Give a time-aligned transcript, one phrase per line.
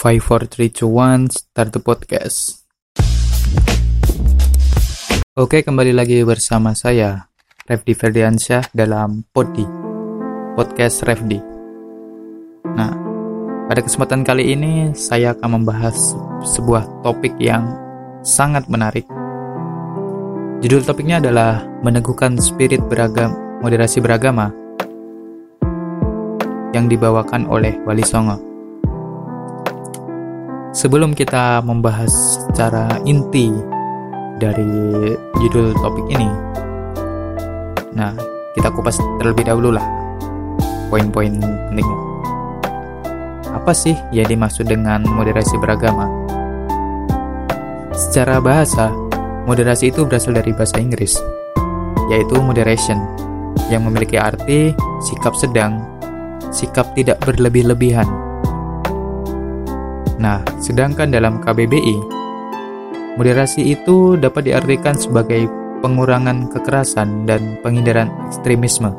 [0.00, 2.64] 5, 4, 3, 2, 1, start the podcast.
[5.36, 7.28] Oke, kembali lagi bersama saya,
[7.68, 9.68] Refdi Ferdiansyah dalam Podi,
[10.56, 11.36] Podcast Refdi.
[12.72, 12.96] Nah,
[13.68, 16.16] pada kesempatan kali ini saya akan membahas
[16.48, 17.68] sebuah topik yang
[18.24, 19.04] sangat menarik.
[20.64, 24.48] Judul topiknya adalah Meneguhkan Spirit Beragam Moderasi Beragama
[26.72, 28.49] yang dibawakan oleh Wali Songo.
[30.70, 33.50] Sebelum kita membahas secara inti
[34.38, 34.70] dari
[35.42, 36.30] judul topik ini,
[37.90, 38.14] nah
[38.54, 39.82] kita kupas terlebih dahulu lah
[40.86, 41.98] poin-poin pentingnya.
[43.50, 46.06] Apa sih yang dimaksud dengan moderasi beragama?
[47.90, 48.94] Secara bahasa,
[49.50, 51.18] moderasi itu berasal dari bahasa Inggris,
[52.14, 53.02] yaitu moderation,
[53.74, 54.70] yang memiliki arti
[55.02, 55.82] sikap sedang,
[56.54, 58.06] sikap tidak berlebih-lebihan,
[60.20, 61.96] Nah, sedangkan dalam KBBI,
[63.16, 65.48] moderasi itu dapat diartikan sebagai
[65.80, 68.92] pengurangan kekerasan dan penghindaran ekstremisme.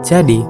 [0.00, 0.40] Jadi,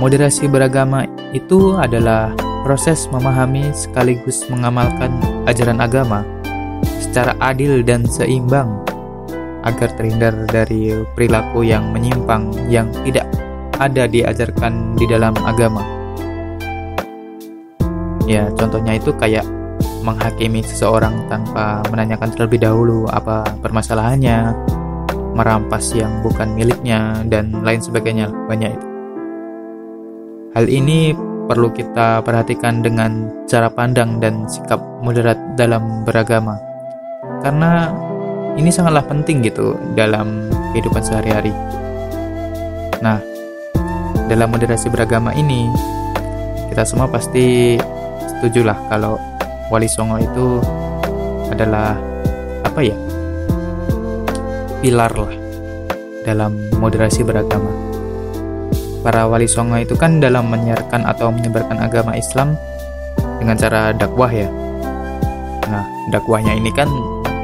[0.00, 1.04] moderasi beragama
[1.36, 2.32] itu adalah
[2.64, 5.12] proses memahami sekaligus mengamalkan
[5.44, 6.24] ajaran agama
[7.04, 8.80] secara adil dan seimbang
[9.68, 13.28] agar terhindar dari perilaku yang menyimpang yang tidak
[13.76, 16.01] ada diajarkan di dalam agama.
[18.32, 19.44] Ya, contohnya itu kayak
[20.00, 24.56] menghakimi seseorang tanpa menanyakan terlebih dahulu apa permasalahannya,
[25.36, 28.32] merampas yang bukan miliknya, dan lain sebagainya.
[28.48, 28.86] Banyak itu.
[30.56, 31.12] Hal ini
[31.44, 36.56] perlu kita perhatikan dengan cara pandang dan sikap moderat dalam beragama.
[37.44, 37.92] Karena
[38.56, 41.52] ini sangatlah penting gitu dalam kehidupan sehari-hari.
[43.04, 43.20] Nah,
[44.24, 45.68] dalam moderasi beragama ini,
[46.72, 47.76] kita semua pasti
[48.42, 49.14] setuju lah kalau
[49.70, 50.58] Wali Songo itu
[51.54, 51.94] adalah
[52.66, 52.96] apa ya
[54.82, 55.30] pilar lah
[56.26, 57.70] dalam moderasi beragama.
[59.02, 62.54] Para wali songo itu kan dalam menyiarkan atau menyebarkan agama Islam
[63.38, 64.46] dengan cara dakwah ya.
[65.66, 66.86] Nah, dakwahnya ini kan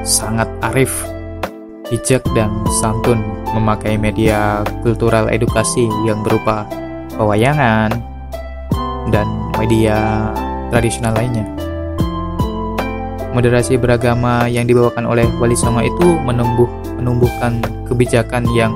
[0.06, 0.91] sangat arif,
[1.91, 3.22] bijak dan santun
[3.55, 6.62] memakai media kultural edukasi yang berupa
[7.19, 7.91] pewayangan
[9.11, 9.27] dan
[9.59, 10.31] media
[10.71, 11.47] tradisional lainnya.
[13.33, 18.73] Moderasi beragama yang dibawakan oleh Wali Songo itu menumbuh menumbuhkan kebijakan yang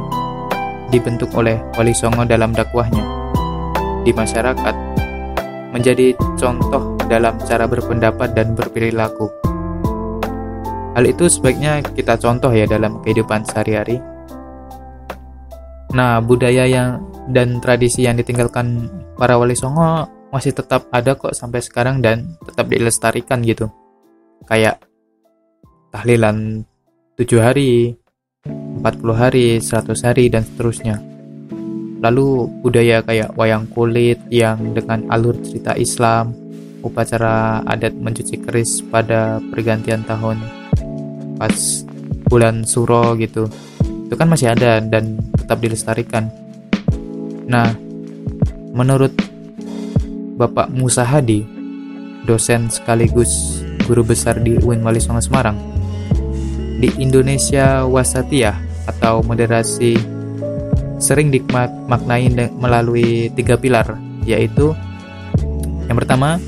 [0.92, 3.02] dibentuk oleh Wali Songo dalam dakwahnya
[4.04, 4.92] di masyarakat
[5.72, 9.32] menjadi contoh dalam cara berpendapat dan berperilaku.
[10.92, 13.96] Hal itu sebaiknya kita contoh ya dalam kehidupan sehari-hari.
[15.96, 17.00] Nah, budaya yang
[17.32, 22.66] dan tradisi yang ditinggalkan para wali songo masih tetap ada kok sampai sekarang dan tetap
[22.72, 23.68] dilestarikan gitu.
[24.48, 24.80] Kayak
[25.92, 26.64] tahlilan
[27.20, 27.94] 7 hari
[28.48, 28.82] 40
[29.12, 30.96] hari 100 hari dan seterusnya.
[32.02, 36.34] Lalu budaya kayak wayang kulit yang dengan alur cerita Islam
[36.82, 40.42] upacara adat mencuci keris pada pergantian tahun
[41.38, 41.86] pas
[42.26, 43.46] bulan suro gitu
[44.10, 46.26] itu kan masih ada dan tetap dilestarikan.
[47.46, 47.70] Nah
[48.74, 49.14] menurut
[50.42, 51.46] Bapak Musa Hadi,
[52.26, 55.54] dosen sekaligus guru besar di UIN Wali Songo Semarang.
[56.82, 58.58] Di Indonesia Wasatiyah
[58.90, 59.94] atau moderasi
[60.98, 62.26] sering dimaknai
[62.58, 63.94] melalui tiga pilar,
[64.26, 64.74] yaitu
[65.86, 66.42] yang pertama,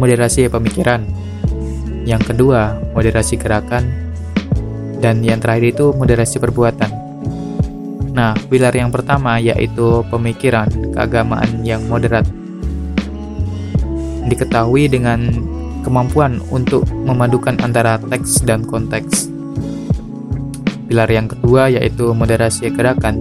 [0.00, 1.04] moderasi pemikiran,
[2.08, 3.92] yang kedua, moderasi gerakan,
[5.04, 6.88] dan yang terakhir itu moderasi perbuatan.
[8.16, 12.24] Nah, pilar yang pertama yaitu pemikiran keagamaan yang moderat
[14.28, 15.28] diketahui dengan
[15.84, 19.28] kemampuan untuk memadukan antara teks dan konteks.
[20.88, 23.20] Pilar yang kedua yaitu moderasi gerakan,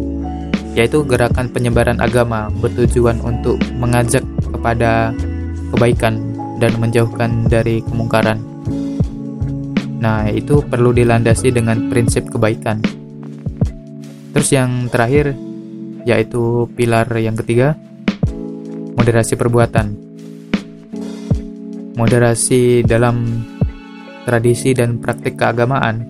[0.74, 5.12] yaitu gerakan penyebaran agama bertujuan untuk mengajak kepada
[5.76, 6.24] kebaikan
[6.64, 8.40] dan menjauhkan dari kemungkaran.
[10.04, 12.84] Nah, itu perlu dilandasi dengan prinsip kebaikan.
[14.36, 15.36] Terus yang terakhir
[16.04, 17.80] yaitu pilar yang ketiga,
[19.00, 20.03] moderasi perbuatan
[21.94, 23.46] Moderasi dalam
[24.26, 26.02] tradisi dan praktik keagamaan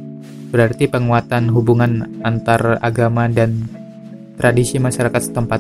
[0.48, 3.68] berarti penguatan hubungan antar agama dan
[4.40, 5.60] tradisi masyarakat setempat.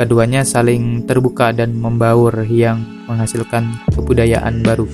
[0.00, 4.88] Keduanya saling terbuka dan membaur yang menghasilkan kebudayaan baru.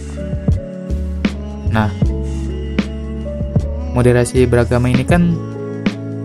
[1.70, 1.94] Nah,
[3.94, 5.30] moderasi beragama ini kan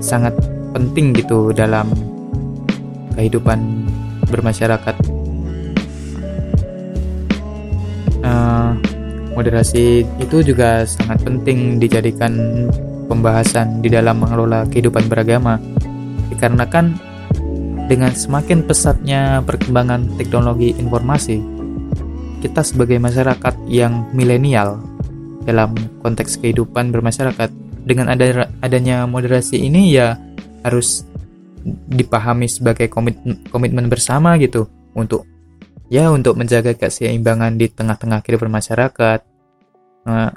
[0.01, 0.33] sangat
[0.73, 1.93] penting gitu dalam
[3.13, 3.85] kehidupan
[4.33, 5.12] bermasyarakat
[9.33, 12.33] moderasi itu juga sangat penting dijadikan
[13.09, 15.59] pembahasan di dalam mengelola kehidupan beragama.
[16.31, 16.97] Dikarenakan
[17.91, 21.41] dengan semakin pesatnya perkembangan teknologi informasi,
[22.39, 24.79] kita sebagai masyarakat yang milenial
[25.43, 27.51] dalam konteks kehidupan bermasyarakat
[27.83, 30.15] dengan ada adanya moderasi ini ya
[30.63, 31.03] harus
[31.91, 35.27] dipahami sebagai komitmen, komitmen bersama gitu untuk
[35.87, 39.19] ya untuk menjaga keseimbangan di tengah-tengah kehidupan masyarakat.
[40.07, 40.31] Nah,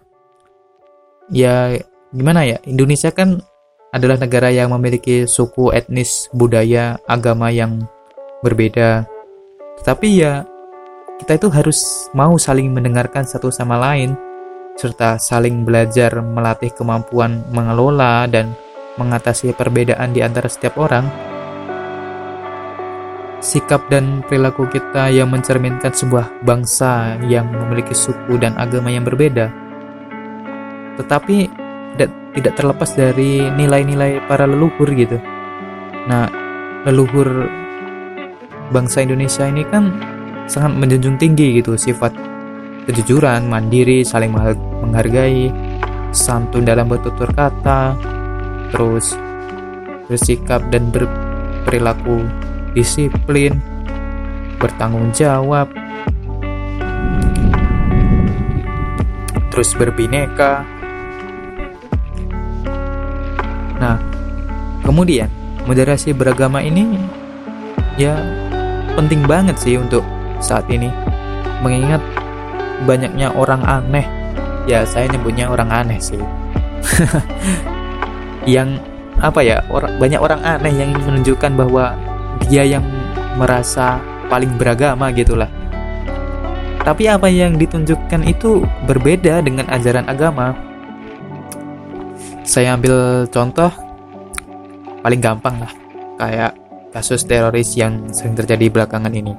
[1.31, 1.77] ya
[2.15, 2.59] gimana ya?
[2.67, 3.43] Indonesia kan
[3.95, 7.87] adalah negara yang memiliki suku etnis budaya agama yang
[8.43, 9.07] berbeda.
[9.83, 10.45] Tetapi ya
[11.23, 14.13] kita itu harus mau saling mendengarkan satu sama lain
[14.77, 18.53] serta saling belajar melatih kemampuan mengelola dan
[19.01, 21.09] mengatasi perbedaan di antara setiap orang
[23.41, 29.53] sikap dan perilaku kita yang mencerminkan sebuah bangsa yang memiliki suku dan agama yang berbeda
[30.97, 31.67] tetapi
[32.37, 35.17] tidak terlepas dari nilai-nilai para leluhur gitu.
[36.05, 36.29] Nah,
[36.85, 37.49] leluhur
[38.69, 39.89] bangsa Indonesia ini kan
[40.45, 42.13] sangat menjunjung tinggi gitu sifat
[42.87, 45.51] kejujuran, mandiri, saling menghargai,
[46.13, 47.99] santun dalam bertutur kata,
[48.71, 49.17] terus
[50.07, 52.23] bersikap dan berperilaku
[52.77, 53.57] disiplin,
[54.61, 55.73] bertanggung jawab,
[59.49, 60.77] terus berbineka,
[63.77, 64.01] Nah,
[64.81, 65.29] kemudian
[65.69, 66.97] moderasi beragama ini
[68.01, 68.17] ya
[68.97, 70.05] penting banget sih untuk
[70.41, 70.89] saat ini.
[71.61, 72.01] Mengingat
[72.85, 74.07] banyaknya orang aneh.
[74.67, 76.21] Ya saya nyebutnya orang aneh sih.
[78.57, 78.81] Yang
[79.17, 81.97] apa ya orang banyak orang aneh yang menunjukkan bahwa
[82.47, 82.87] dia yang
[83.37, 83.99] merasa
[84.31, 85.51] paling beragama gitulah.
[86.87, 90.55] Tapi apa yang ditunjukkan itu berbeda dengan ajaran agama.
[92.47, 93.69] Saya ambil contoh
[95.03, 95.73] paling gampang lah
[96.15, 96.55] kayak
[96.95, 99.35] kasus teroris yang sering terjadi belakangan ini.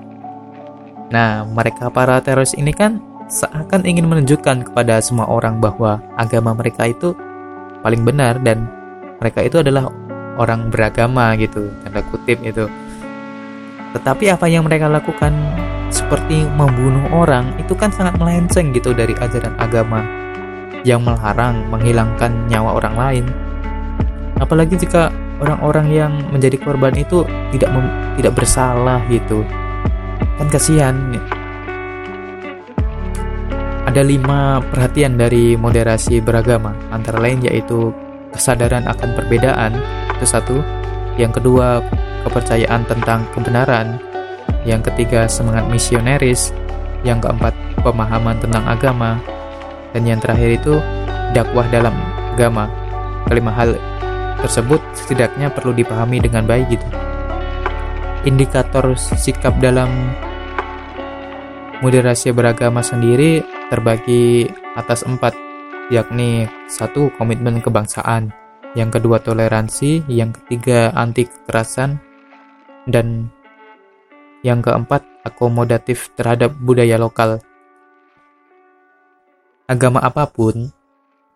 [1.08, 3.00] Nah mereka para teroris ini kan
[3.32, 7.16] seakan ingin menunjukkan kepada semua orang bahwa agama mereka itu
[7.80, 8.68] paling benar dan
[9.24, 9.88] mereka itu adalah
[10.40, 12.68] orang beragama gitu tanda kutip itu
[13.96, 15.32] tetapi apa yang mereka lakukan
[15.88, 20.04] seperti membunuh orang itu kan sangat melenceng gitu dari ajaran agama
[20.84, 23.26] yang melarang menghilangkan nyawa orang lain.
[24.38, 25.10] Apalagi jika
[25.42, 27.26] orang-orang yang menjadi korban itu
[27.56, 27.70] tidak
[28.20, 29.42] tidak bersalah gitu.
[30.38, 30.96] Kan kasihan.
[33.88, 37.96] Ada lima perhatian dari moderasi beragama, antara lain yaitu
[38.36, 39.80] kesadaran akan perbedaan,
[40.20, 40.60] itu satu.
[41.16, 41.82] Yang kedua,
[42.26, 44.02] kepercayaan tentang kebenaran.
[44.64, 46.56] Yang ketiga, semangat misioneris.
[47.06, 47.54] Yang keempat,
[47.86, 49.22] pemahaman tentang agama
[49.94, 50.76] dan yang terakhir itu
[51.32, 51.94] dakwah dalam
[52.36, 52.70] agama.
[53.28, 53.76] Kelima hal
[54.40, 56.88] tersebut setidaknya perlu dipahami dengan baik gitu.
[58.28, 59.90] Indikator sikap dalam
[61.80, 65.34] moderasi beragama sendiri terbagi atas empat,
[65.94, 68.34] yakni satu komitmen kebangsaan,
[68.76, 72.00] yang kedua toleransi, yang ketiga anti kekerasan,
[72.88, 73.28] dan
[74.42, 77.44] yang keempat akomodatif terhadap budaya lokal
[79.68, 80.72] agama apa pun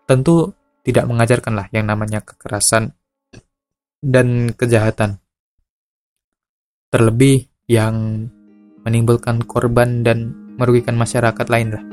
[0.08, 2.96] tentu tidak mengajarkanlah yang namanya kekerasan
[4.02, 5.22] dan kejahatan.
[6.90, 8.28] Terlebih yang
[8.82, 11.84] menimbulkan korban dan merugikan masyarakat lain lah.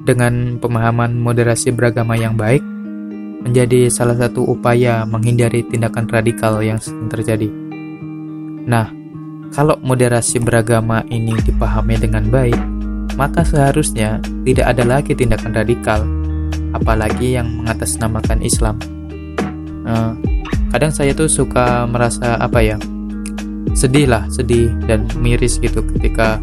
[0.00, 2.64] Dengan pemahaman moderasi beragama yang baik,
[3.40, 7.48] menjadi salah satu upaya menghindari tindakan radikal yang sering terjadi.
[8.68, 8.92] Nah,
[9.50, 12.60] kalau moderasi beragama ini dipahami dengan baik,
[13.18, 16.00] maka seharusnya tidak ada lagi tindakan radikal,
[16.76, 18.76] apalagi yang mengatasnamakan Islam.
[19.82, 20.14] Uh,
[20.70, 22.76] kadang saya tuh suka merasa apa ya,
[23.74, 26.38] sedih lah, sedih dan miris gitu ketika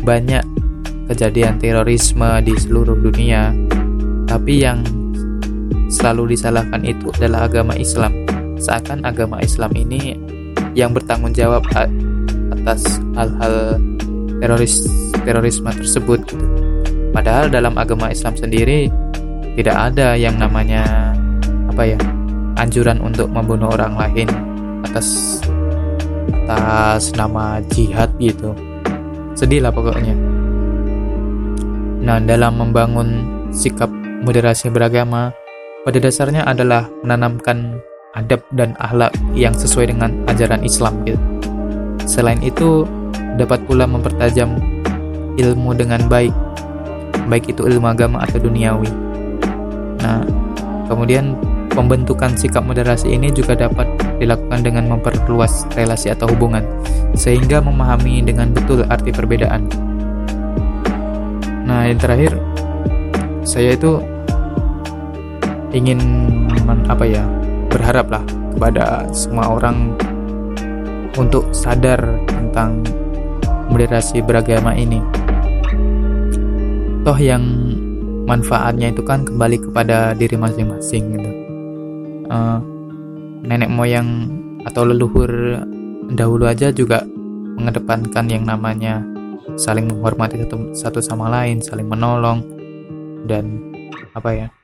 [0.00, 0.46] banyak
[1.10, 3.52] kejadian terorisme di seluruh dunia,
[4.24, 4.80] tapi yang
[5.90, 8.14] selalu disalahkan itu adalah agama Islam.
[8.62, 10.14] Seakan agama Islam ini
[10.78, 11.66] yang bertanggung jawab
[12.54, 13.82] atas hal-hal
[14.38, 14.86] teroris
[15.26, 16.46] terorisme tersebut gitu.
[17.10, 18.86] Padahal dalam agama Islam sendiri
[19.58, 21.12] tidak ada yang namanya
[21.66, 21.98] apa ya
[22.54, 24.28] anjuran untuk membunuh orang lain
[24.86, 25.40] atas
[26.46, 28.54] atas nama jihad gitu.
[29.34, 30.14] Sedih lah pokoknya.
[32.00, 33.08] Nah, dalam membangun
[33.52, 33.90] sikap
[34.24, 35.30] moderasi beragama,
[35.80, 37.80] pada dasarnya adalah menanamkan
[38.12, 41.20] adab dan akhlak yang sesuai dengan ajaran Islam gitu.
[42.04, 42.84] Selain itu,
[43.40, 44.60] dapat pula mempertajam
[45.40, 46.34] ilmu dengan baik,
[47.32, 48.90] baik itu ilmu agama atau duniawi.
[50.04, 50.26] Nah,
[50.90, 51.38] kemudian
[51.72, 53.86] pembentukan sikap moderasi ini juga dapat
[54.20, 56.66] dilakukan dengan memperluas relasi atau hubungan,
[57.16, 59.64] sehingga memahami dengan betul arti perbedaan.
[61.64, 62.36] Nah, yang terakhir,
[63.46, 64.02] saya itu
[65.70, 66.00] ingin
[66.90, 67.22] apa ya
[67.70, 68.24] berharap lah
[68.54, 69.94] kepada semua orang
[71.14, 72.82] untuk sadar tentang
[73.70, 74.98] moderasi beragama ini.
[77.06, 77.42] Toh yang
[78.26, 81.30] manfaatnya itu kan kembali kepada diri masing-masing gitu.
[82.30, 82.58] Uh,
[83.42, 84.30] nenek moyang
[84.62, 85.58] atau leluhur
[86.14, 87.02] dahulu aja juga
[87.58, 89.02] mengedepankan yang namanya
[89.58, 92.44] saling menghormati satu, satu sama lain, saling menolong
[93.26, 93.58] dan
[94.14, 94.59] apa ya?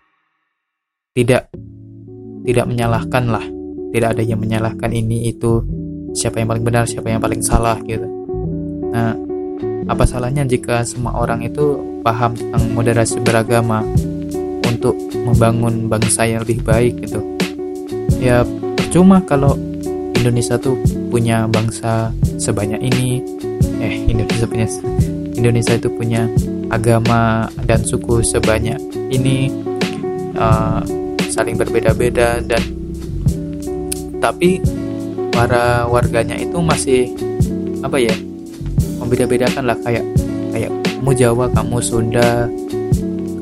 [1.17, 1.43] Tidak
[2.45, 3.45] tidak menyalahkan lah.
[3.91, 5.65] Tidak ada yang menyalahkan ini itu
[6.13, 8.05] siapa yang paling benar, siapa yang paling salah gitu.
[8.93, 9.17] Nah,
[9.87, 13.81] apa salahnya jika semua orang itu paham tentang moderasi beragama
[14.67, 17.23] untuk membangun bangsa yang lebih baik gitu.
[18.21, 18.43] Ya
[18.77, 19.55] percuma kalau
[20.17, 20.75] Indonesia tuh
[21.09, 23.23] punya bangsa sebanyak ini,
[23.79, 24.67] eh Indonesia punya
[25.37, 26.27] Indonesia itu punya
[26.73, 28.81] agama dan suku sebanyak
[29.15, 29.53] ini
[30.35, 30.83] uh,
[31.37, 32.65] saling berbeda-beda dan
[34.25, 34.65] tapi
[35.29, 37.13] para warganya itu masih
[37.85, 38.17] apa ya
[38.97, 39.77] membeda-bedakan lah.
[39.85, 40.09] Kayak
[40.57, 42.49] kayak kamu Jawa kamu Sunda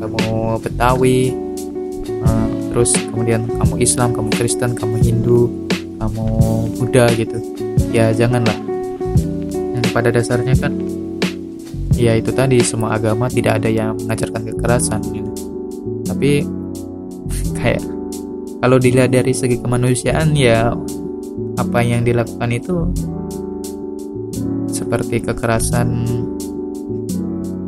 [0.03, 1.31] kamu Betawi
[2.27, 5.47] uh, terus kemudian kamu Islam kamu Kristen kamu Hindu
[6.03, 6.27] kamu
[6.83, 7.39] Buddha gitu.
[7.95, 8.59] Ya janganlah.
[9.55, 10.75] Yang pada dasarnya kan
[11.95, 15.31] ya itu tadi semua agama tidak ada yang mengajarkan kekerasan gitu.
[16.05, 16.43] tapi
[17.65, 17.81] kayak
[18.61, 20.77] kalau dilihat dari segi kemanusiaan ya
[21.57, 22.93] apa yang dilakukan itu
[24.69, 26.05] seperti kekerasan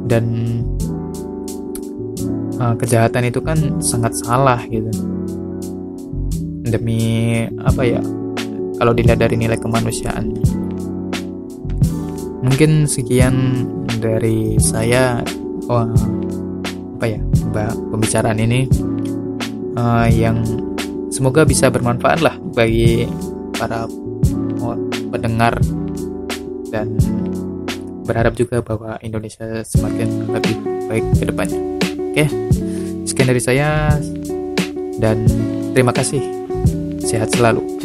[0.05, 0.25] dan
[2.61, 4.93] uh, kejahatan itu kan sangat salah gitu.
[6.67, 8.03] Demi apa ya
[8.77, 10.37] kalau dilihat dari nilai kemanusiaan.
[12.45, 13.67] Mungkin sekian
[13.99, 15.25] dari saya
[15.67, 15.89] oh,
[16.97, 17.21] apa ya
[17.91, 18.71] pembicaraan ini
[19.77, 20.43] uh, yang
[21.13, 23.07] semoga bisa bermanfaat lah bagi
[23.57, 23.87] para
[25.13, 25.57] pendengar
[26.69, 26.93] dan
[28.05, 30.57] berharap juga bahwa Indonesia semakin lebih
[30.91, 31.61] baik ke depannya.
[32.13, 32.25] Oke,
[33.05, 33.97] sekian dari saya
[34.99, 35.25] dan
[35.73, 36.23] terima kasih.
[37.03, 37.76] Sehat selalu.